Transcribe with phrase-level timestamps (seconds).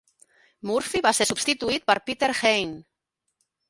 [0.69, 2.77] Murphy va ser substituït per Peter Hain.